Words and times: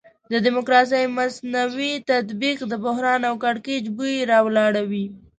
د 0.31 0.33
ډیموکراسي 0.45 1.01
مصنوعي 1.17 1.93
تطبیق 2.11 2.59
د 2.71 2.73
بحران 2.85 3.21
او 3.29 3.35
کړکېچ 3.43 3.85
بوی 3.97 4.15
راولاړوي. 4.31 5.05